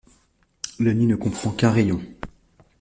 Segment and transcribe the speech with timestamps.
[0.79, 2.01] Le nid ne comprend qu'un rayon.